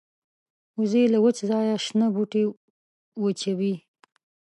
[0.77, 2.43] وزې له وچ ځایه شنه بوټي
[3.23, 3.73] وچيبي